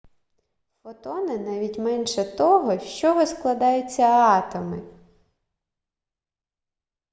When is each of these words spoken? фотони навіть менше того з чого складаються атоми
фотони 0.83 1.37
навіть 1.37 1.77
менше 1.77 2.23
того 2.25 2.79
з 2.79 2.97
чого 2.97 3.25
складаються 3.25 4.03
атоми 4.09 4.81